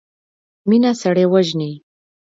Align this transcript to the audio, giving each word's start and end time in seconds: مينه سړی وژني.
مينه 0.69 0.91
سړی 1.01 1.25
وژني. 1.31 1.71